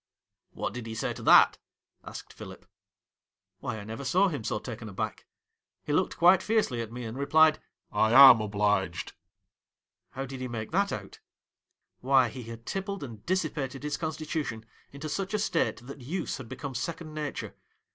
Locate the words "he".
0.87-0.93, 5.83-5.93, 10.41-10.47, 12.29-12.41